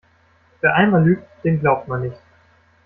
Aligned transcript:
Wer 0.61 0.73
einmal 0.73 1.03
lügt, 1.05 1.27
dem 1.43 1.59
glaubt 1.59 1.87
man 1.87 2.01
nicht. 2.01 2.17